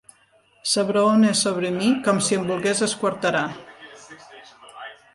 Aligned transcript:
S'abraona 0.71 1.33
sobre 1.41 1.71
mi 1.77 1.91
com 2.09 2.23
si 2.31 2.39
em 2.39 2.49
volgués 2.55 2.83
esquarterar. 2.91 3.47